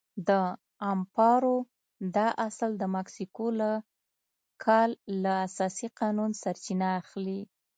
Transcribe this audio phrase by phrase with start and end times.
[0.29, 0.31] د
[0.91, 1.57] امپارو
[2.17, 3.71] دا اصل د مکسیکو له
[4.63, 4.89] کال
[5.23, 7.41] له اساسي قانون سرچینه اخلي.